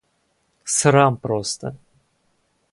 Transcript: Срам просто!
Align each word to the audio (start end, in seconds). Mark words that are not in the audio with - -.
Срам 0.65 1.17
просто! 1.17 1.75